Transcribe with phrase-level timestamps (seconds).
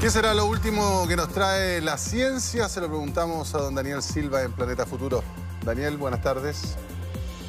[0.00, 2.68] ¿Qué será lo último que nos trae la ciencia?
[2.68, 5.24] Se lo preguntamos a don Daniel Silva en Planeta Futuro.
[5.64, 6.76] Daniel, buenas tardes.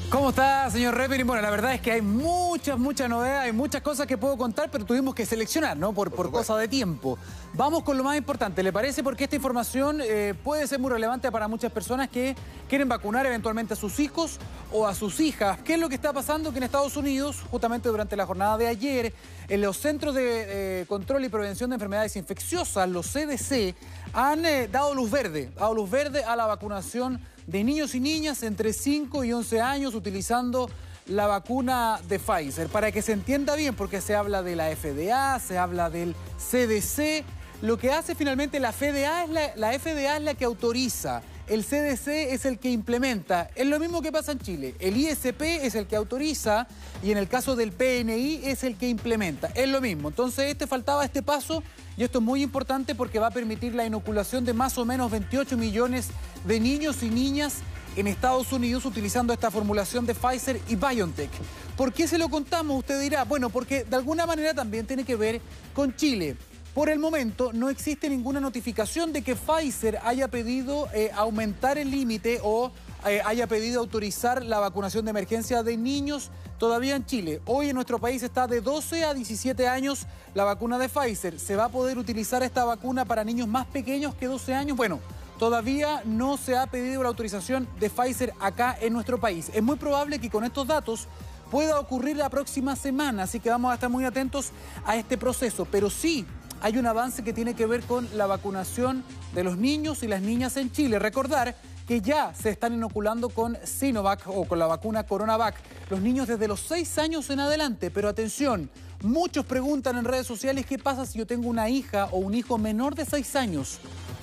[0.09, 1.27] ¿Cómo está, señor Reperin?
[1.27, 4.71] Bueno, la verdad es que hay muchas, muchas novedades, hay muchas cosas que puedo contar,
[4.71, 5.91] pero tuvimos que seleccionar, ¿no?
[5.91, 7.17] Por, por, cosa de tiempo.
[7.53, 9.03] Vamos con lo más importante, ¿le parece?
[9.03, 12.37] Porque esta información eh, puede ser muy relevante para muchas personas que
[12.69, 14.39] quieren vacunar eventualmente a sus hijos
[14.71, 15.59] o a sus hijas.
[15.65, 16.53] ¿Qué es lo que está pasando?
[16.53, 19.13] Que en Estados Unidos, justamente durante la jornada de ayer,
[19.49, 23.75] en los Centros de eh, Control y Prevención de Enfermedades Infecciosas, los CDC,
[24.13, 28.43] han eh, dado luz verde, dado luz verde a la vacunación de niños y niñas
[28.43, 30.69] entre 5 y 11 años utilizando
[31.07, 32.67] la vacuna de Pfizer.
[32.67, 37.23] Para que se entienda bien, porque se habla de la FDA, se habla del CDC,
[37.61, 41.63] lo que hace finalmente la FDA es la, la FDA es la que autoriza el
[41.63, 43.49] CDC es el que implementa.
[43.55, 44.75] Es lo mismo que pasa en Chile.
[44.79, 46.67] El ISP es el que autoriza
[47.01, 49.47] y en el caso del PNI es el que implementa.
[49.55, 50.09] Es lo mismo.
[50.09, 51.63] Entonces, este faltaba este paso
[51.95, 55.09] y esto es muy importante porque va a permitir la inoculación de más o menos
[55.09, 56.11] 28 millones de
[56.45, 57.55] niños y niñas
[57.95, 61.31] en Estados Unidos utilizando esta formulación de Pfizer y BioNTech.
[61.75, 62.79] ¿Por qué se lo contamos?
[62.79, 65.41] Usted dirá, bueno, porque de alguna manera también tiene que ver
[65.73, 66.37] con Chile.
[66.73, 71.89] Por el momento no existe ninguna notificación de que Pfizer haya pedido eh, aumentar el
[71.89, 72.71] límite o
[73.07, 76.29] eh, haya pedido autorizar la vacunación de emergencia de niños
[76.59, 77.41] todavía en Chile.
[77.45, 81.39] Hoy en nuestro país está de 12 a 17 años la vacuna de Pfizer.
[81.39, 84.77] ¿Se va a poder utilizar esta vacuna para niños más pequeños que 12 años?
[84.77, 84.99] Bueno,
[85.37, 89.51] todavía no se ha pedido la autorización de Pfizer acá en nuestro país.
[89.53, 91.07] Es muy probable que con estos datos
[91.51, 94.51] pueda ocurrir la próxima semana, así que vamos a estar muy atentos
[94.85, 95.65] a este proceso.
[95.65, 96.25] Pero sí,
[96.61, 100.21] hay un avance que tiene que ver con la vacunación de los niños y las
[100.21, 100.99] niñas en Chile.
[100.99, 101.55] Recordar
[101.87, 105.55] que ya se están inoculando con Sinovac o con la vacuna Coronavac,
[105.89, 107.91] los niños desde los 6 años en adelante.
[107.91, 108.69] Pero atención,
[109.03, 112.57] muchos preguntan en redes sociales qué pasa si yo tengo una hija o un hijo
[112.57, 113.79] menor de 6 años.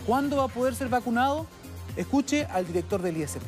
[0.06, 1.46] ¿Cuándo va a poder ser vacunado?
[1.96, 3.40] Escuche al director del ISP.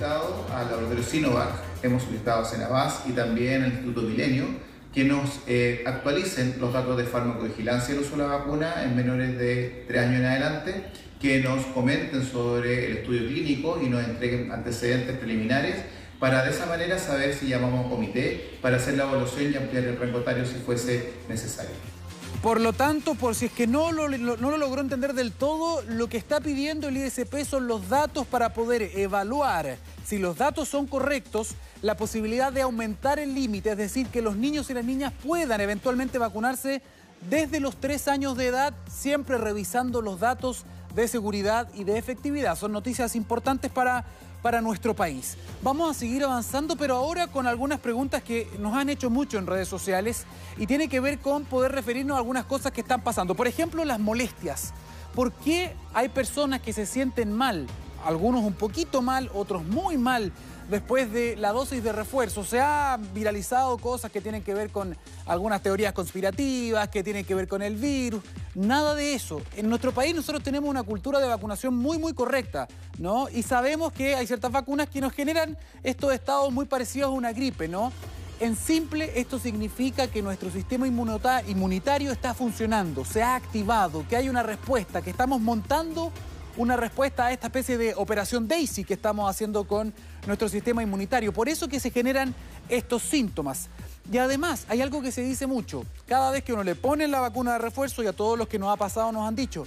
[0.00, 1.50] Al laboratorio Sinovac,
[1.82, 4.46] hemos invitado a Senabas y también al Instituto Milenio
[4.94, 9.36] que nos eh, actualicen los datos de farmacovigilancia del uso de la vacuna en menores
[9.36, 10.84] de 3 años en adelante,
[11.20, 15.76] que nos comenten sobre el estudio clínico y nos entreguen antecedentes preliminares
[16.20, 19.84] para de esa manera saber si llamamos a comité para hacer la evaluación y ampliar
[19.84, 21.97] el rango si fuese necesario.
[22.42, 25.82] Por lo tanto, por si es que no lo, no lo logró entender del todo,
[25.82, 29.76] lo que está pidiendo el ISP son los datos para poder evaluar
[30.08, 31.50] si los datos son correctos
[31.82, 35.60] la posibilidad de aumentar el límite, es decir, que los niños y las niñas puedan
[35.60, 36.80] eventualmente vacunarse
[37.28, 42.56] desde los tres años de edad, siempre revisando los datos de seguridad y de efectividad.
[42.56, 44.06] Son noticias importantes para,
[44.42, 45.36] para nuestro país.
[45.62, 49.46] Vamos a seguir avanzando, pero ahora con algunas preguntas que nos han hecho mucho en
[49.46, 50.24] redes sociales
[50.56, 53.34] y tiene que ver con poder referirnos a algunas cosas que están pasando.
[53.34, 54.72] Por ejemplo, las molestias.
[55.14, 57.66] ¿Por qué hay personas que se sienten mal?
[58.04, 60.32] Algunos un poquito mal, otros muy mal
[60.68, 62.44] después de la dosis de refuerzo.
[62.44, 64.96] Se ha viralizado cosas que tienen que ver con
[65.26, 68.22] algunas teorías conspirativas, que tienen que ver con el virus.
[68.54, 69.40] Nada de eso.
[69.56, 72.68] En nuestro país nosotros tenemos una cultura de vacunación muy, muy correcta,
[72.98, 73.28] ¿no?
[73.28, 77.32] Y sabemos que hay ciertas vacunas que nos generan estos estados muy parecidos a una
[77.32, 77.92] gripe, ¿no?
[78.40, 84.28] En simple, esto significa que nuestro sistema inmunitario está funcionando, se ha activado, que hay
[84.28, 86.12] una respuesta, que estamos montando
[86.58, 89.94] una respuesta a esta especie de operación Daisy que estamos haciendo con
[90.26, 91.32] nuestro sistema inmunitario.
[91.32, 92.34] Por eso que se generan
[92.68, 93.68] estos síntomas.
[94.10, 95.84] Y además, hay algo que se dice mucho.
[96.06, 98.58] Cada vez que uno le pone la vacuna de refuerzo, y a todos los que
[98.58, 99.66] nos ha pasado nos han dicho,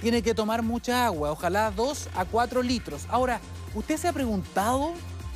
[0.00, 3.06] tiene que tomar mucha agua, ojalá 2 a 4 litros.
[3.08, 3.40] Ahora,
[3.74, 4.92] ¿usted se ha preguntado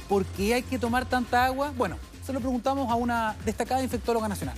[0.09, 1.73] por qué hay que tomar tanta agua?
[1.77, 4.57] Bueno, se lo preguntamos a una destacada infectóloga nacional.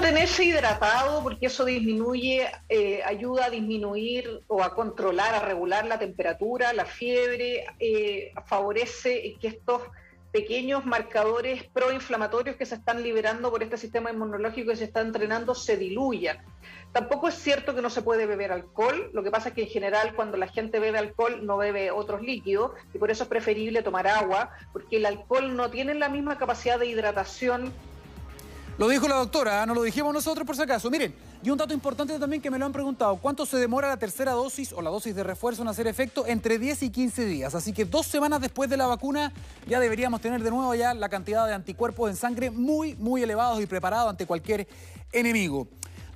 [0.00, 5.98] Tenerse hidratado porque eso disminuye, eh, ayuda a disminuir o a controlar, a regular la
[5.98, 9.82] temperatura, la fiebre, eh, favorece que estos
[10.32, 15.54] pequeños marcadores proinflamatorios que se están liberando por este sistema inmunológico que se está entrenando
[15.54, 16.38] se diluyan.
[16.92, 19.68] Tampoco es cierto que no se puede beber alcohol, lo que pasa es que en
[19.68, 23.82] general cuando la gente bebe alcohol no bebe otros líquidos y por eso es preferible
[23.82, 27.72] tomar agua, porque el alcohol no tiene la misma capacidad de hidratación
[28.78, 29.66] lo dijo la doctora, ¿ah?
[29.66, 30.88] no lo dijimos nosotros por si acaso.
[30.88, 33.96] Miren, y un dato importante también que me lo han preguntado, ¿cuánto se demora la
[33.96, 36.24] tercera dosis o la dosis de refuerzo en hacer efecto?
[36.26, 37.54] Entre 10 y 15 días.
[37.56, 39.32] Así que dos semanas después de la vacuna
[39.66, 43.60] ya deberíamos tener de nuevo ya la cantidad de anticuerpos en sangre muy, muy elevados
[43.60, 44.68] y preparados ante cualquier
[45.10, 45.66] enemigo.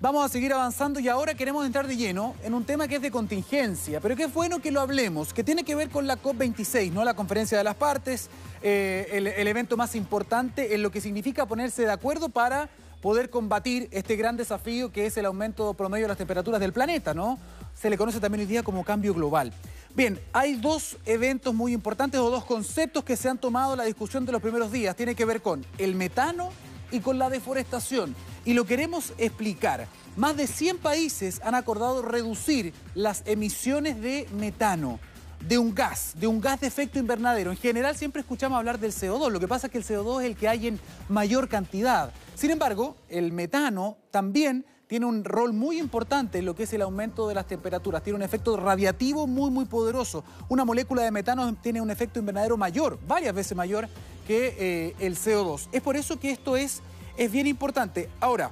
[0.02, 3.02] Vamos a seguir avanzando y ahora queremos entrar de lleno en un tema que es
[3.02, 6.20] de contingencia, pero que es bueno que lo hablemos, que tiene que ver con la
[6.20, 7.04] COP26, ¿no?
[7.04, 8.28] La conferencia de las partes,
[8.62, 12.68] eh, el, evento más importante en lo que significa ponerse de acuerdo para
[13.00, 17.14] poder combatir este gran desafío que es el aumento promedio de las temperaturas del planeta,
[17.14, 17.38] ¿no?
[17.72, 19.52] Se le conoce también hoy día como cambio global.
[19.94, 23.84] Bien, hay dos eventos muy importantes o dos conceptos que se han tomado en la
[23.84, 24.96] discusión de los primeros días.
[24.96, 26.50] Tiene que ver con el metano
[26.92, 28.14] y con la deforestación.
[28.44, 29.88] Y lo queremos explicar.
[30.16, 35.00] Más de 100 países han acordado reducir las emisiones de metano
[35.48, 37.50] de un gas, de un gas de efecto invernadero.
[37.50, 40.26] En general siempre escuchamos hablar del CO2, lo que pasa es que el CO2 es
[40.26, 42.12] el que hay en mayor cantidad.
[42.34, 46.82] Sin embargo, el metano también tiene un rol muy importante en lo que es el
[46.82, 48.02] aumento de las temperaturas.
[48.02, 50.22] Tiene un efecto radiativo muy, muy poderoso.
[50.50, 53.88] Una molécula de metano tiene un efecto invernadero mayor, varias veces mayor
[54.26, 55.68] que eh, el CO2.
[55.72, 56.82] Es por eso que esto es,
[57.16, 58.08] es bien importante.
[58.20, 58.50] Ahora,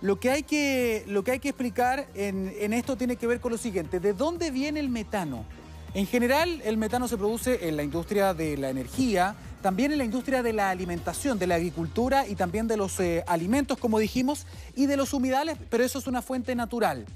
[0.00, 3.40] lo que hay que, lo que, hay que explicar en, en esto tiene que ver
[3.40, 4.00] con lo siguiente.
[4.00, 5.44] ¿De dónde viene el metano?
[5.94, 10.04] En general, el metano se produce en la industria de la energía, también en la
[10.04, 14.46] industria de la alimentación, de la agricultura y también de los eh, alimentos, como dijimos,
[14.74, 17.06] y de los humedales, pero eso es una fuente natural.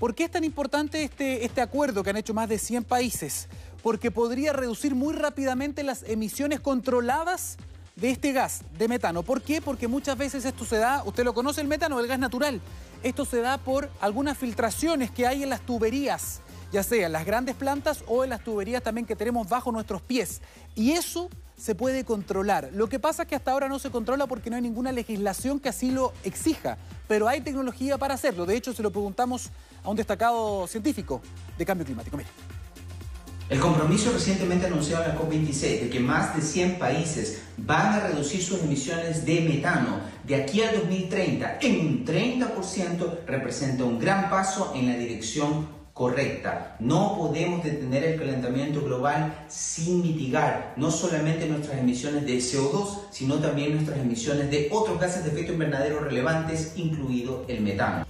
[0.00, 3.48] ¿Por qué es tan importante este, este acuerdo que han hecho más de 100 países?
[3.84, 7.56] Porque podría reducir muy rápidamente las emisiones controladas
[7.94, 9.22] de este gas, de metano.
[9.22, 9.60] ¿Por qué?
[9.60, 12.60] Porque muchas veces esto se da, usted lo conoce el metano, el gas natural,
[13.04, 16.40] esto se da por algunas filtraciones que hay en las tuberías
[16.74, 20.02] ya sea en las grandes plantas o en las tuberías también que tenemos bajo nuestros
[20.02, 20.42] pies.
[20.74, 22.70] Y eso se puede controlar.
[22.72, 25.60] Lo que pasa es que hasta ahora no se controla porque no hay ninguna legislación
[25.60, 26.76] que así lo exija,
[27.06, 28.44] pero hay tecnología para hacerlo.
[28.44, 29.50] De hecho, se lo preguntamos
[29.84, 31.22] a un destacado científico
[31.56, 32.16] de cambio climático.
[32.16, 32.30] Mira.
[33.54, 38.00] El compromiso recientemente anunciado en la COP26 de que más de 100 países van a
[38.08, 44.28] reducir sus emisiones de metano de aquí al 2030 en un 30% representa un gran
[44.28, 46.74] paso en la dirección correcta.
[46.80, 53.36] No podemos detener el calentamiento global sin mitigar no solamente nuestras emisiones de CO2, sino
[53.36, 58.04] también nuestras emisiones de otros gases de efecto invernadero relevantes, incluido el metano.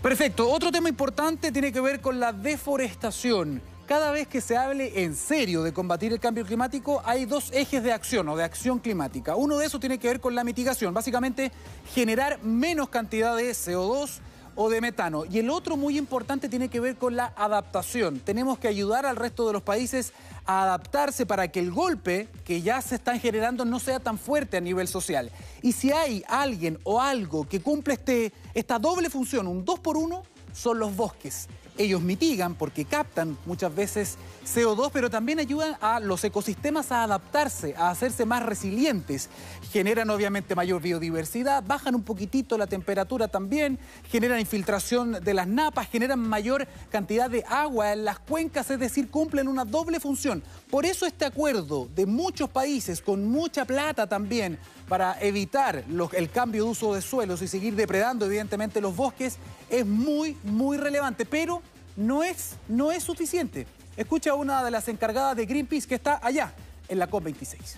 [0.00, 0.48] Perfecto.
[0.48, 3.73] Otro tema importante tiene que ver con la deforestación.
[3.86, 7.82] Cada vez que se hable en serio de combatir el cambio climático, hay dos ejes
[7.82, 9.36] de acción o de acción climática.
[9.36, 11.52] Uno de esos tiene que ver con la mitigación, básicamente
[11.92, 14.20] generar menos cantidad de CO2
[14.54, 15.26] o de metano.
[15.26, 18.20] Y el otro muy importante tiene que ver con la adaptación.
[18.20, 20.14] Tenemos que ayudar al resto de los países
[20.46, 24.56] a adaptarse para que el golpe que ya se están generando no sea tan fuerte
[24.56, 25.30] a nivel social.
[25.60, 29.98] Y si hay alguien o algo que cumple este, esta doble función, un dos por
[29.98, 30.22] uno,
[30.54, 31.48] son los bosques.
[31.76, 37.74] Ellos mitigan porque captan muchas veces CO2, pero también ayudan a los ecosistemas a adaptarse,
[37.76, 39.28] a hacerse más resilientes.
[39.72, 45.88] Generan obviamente mayor biodiversidad, bajan un poquitito la temperatura también, generan infiltración de las napas,
[45.88, 50.44] generan mayor cantidad de agua en las cuencas, es decir, cumplen una doble función.
[50.70, 56.64] Por eso este acuerdo de muchos países con mucha plata también para evitar el cambio
[56.64, 59.38] de uso de suelos y seguir depredando evidentemente los bosques
[59.70, 61.62] es muy, muy relevante, pero
[61.96, 63.66] no es, no es suficiente.
[63.96, 66.52] Escucha a una de las encargadas de Greenpeace que está allá,
[66.88, 67.76] en la COP26.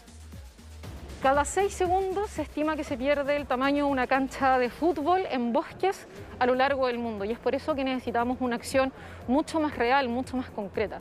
[1.23, 5.23] Cada seis segundos se estima que se pierde el tamaño de una cancha de fútbol
[5.31, 6.07] en bosques
[6.39, 8.93] a lo largo del mundo y es por eso que necesitamos una acción
[9.27, 11.01] mucho más real, mucho más concreta.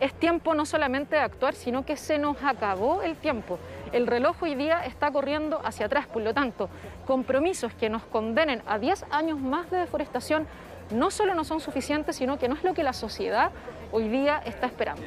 [0.00, 3.58] Es tiempo no solamente de actuar, sino que se nos acabó el tiempo.
[3.92, 6.68] El reloj hoy día está corriendo hacia atrás, por lo tanto,
[7.06, 10.48] compromisos que nos condenen a 10 años más de deforestación
[10.92, 13.50] no solo no son suficientes, sino que no es lo que la sociedad
[13.90, 15.02] hoy día está esperando.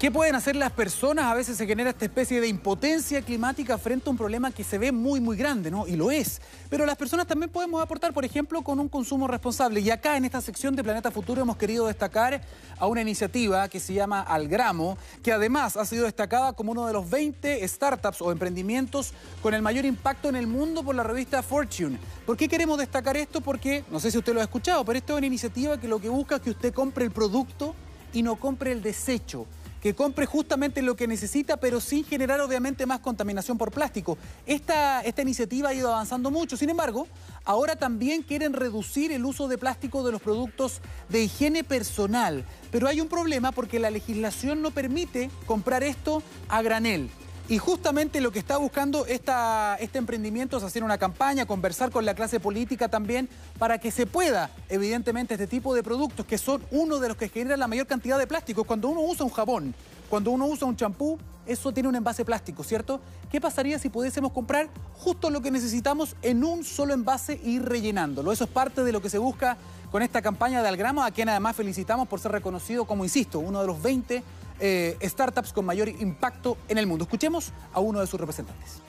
[0.00, 1.26] ¿Qué pueden hacer las personas?
[1.26, 4.78] A veces se genera esta especie de impotencia climática frente a un problema que se
[4.78, 5.86] ve muy, muy grande, ¿no?
[5.86, 6.40] Y lo es.
[6.70, 9.80] Pero las personas también podemos aportar, por ejemplo, con un consumo responsable.
[9.80, 12.40] Y acá en esta sección de Planeta Futuro hemos querido destacar
[12.78, 16.94] a una iniciativa que se llama Algramo, que además ha sido destacada como uno de
[16.94, 21.42] los 20 startups o emprendimientos con el mayor impacto en el mundo por la revista
[21.42, 21.98] Fortune.
[22.24, 23.42] ¿Por qué queremos destacar esto?
[23.42, 26.00] Porque, no sé si usted lo ha escuchado, pero esto es una iniciativa que lo
[26.00, 27.74] que busca es que usted compre el producto
[28.14, 29.46] y no compre el desecho
[29.80, 34.18] que compre justamente lo que necesita, pero sin generar obviamente más contaminación por plástico.
[34.46, 37.08] Esta, esta iniciativa ha ido avanzando mucho, sin embargo,
[37.44, 42.44] ahora también quieren reducir el uso de plástico de los productos de higiene personal.
[42.70, 47.10] Pero hay un problema porque la legislación no permite comprar esto a granel.
[47.50, 52.14] Y justamente lo que está buscando este emprendimiento es hacer una campaña, conversar con la
[52.14, 53.28] clase política también,
[53.58, 57.28] para que se pueda, evidentemente, este tipo de productos que son uno de los que
[57.28, 58.62] generan la mayor cantidad de plástico.
[58.62, 59.74] Cuando uno usa un jabón,
[60.08, 63.00] cuando uno usa un champú, eso tiene un envase plástico, ¿cierto?
[63.32, 68.30] ¿Qué pasaría si pudiésemos comprar justo lo que necesitamos en un solo envase y rellenándolo?
[68.30, 69.56] Eso es parte de lo que se busca
[69.90, 73.60] con esta campaña de Algramo, a quien además felicitamos por ser reconocido como, insisto, uno
[73.60, 74.22] de los 20
[74.60, 77.04] eh, startups con mayor impacto en el mundo.
[77.04, 78.82] Escuchemos a uno de sus representantes.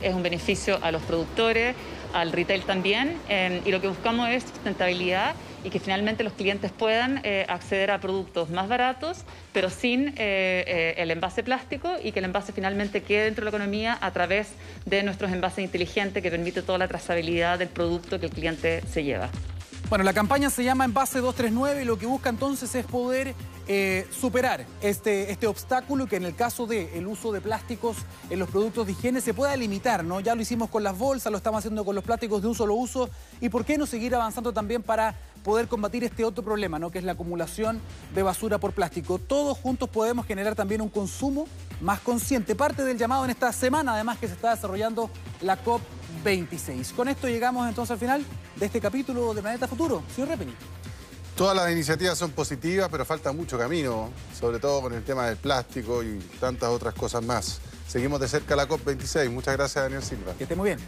[0.00, 1.76] es un beneficio a los productores,
[2.14, 6.72] al retail también, eh, y lo que buscamos es sustentabilidad y que finalmente los clientes
[6.72, 12.12] puedan eh, acceder a productos más baratos, pero sin eh, eh, el envase plástico y
[12.12, 14.48] que el envase finalmente quede dentro de la economía a través
[14.86, 19.04] de nuestros envases inteligentes que permite toda la trazabilidad del producto que el cliente se
[19.04, 19.28] lleva.
[19.90, 23.34] Bueno, la campaña se llama Envase 239 y lo que busca entonces es poder
[23.66, 27.96] eh, superar este, este obstáculo que en el caso del uso de plásticos
[28.30, 30.20] en los productos de higiene se pueda limitar, ¿no?
[30.20, 32.74] Ya lo hicimos con las bolsas, lo estamos haciendo con los plásticos de un solo
[32.74, 36.92] uso y por qué no seguir avanzando también para poder combatir este otro problema, ¿no?
[36.92, 37.80] Que es la acumulación
[38.14, 39.18] de basura por plástico.
[39.18, 41.48] Todos juntos podemos generar también un consumo
[41.80, 42.54] más consciente.
[42.54, 45.82] Parte del llamado en esta semana, además, que se está desarrollando la COP
[46.22, 46.92] 26.
[46.92, 48.24] Con esto llegamos entonces al final
[48.56, 50.02] de este capítulo de Planeta Futuro.
[50.14, 50.54] Señor Repeni.
[51.36, 55.38] Todas las iniciativas son positivas, pero falta mucho camino, sobre todo con el tema del
[55.38, 57.60] plástico y tantas otras cosas más.
[57.88, 59.30] Seguimos de cerca la COP26.
[59.30, 60.34] Muchas gracias, Daniel Silva.
[60.34, 60.78] Que esté muy bien.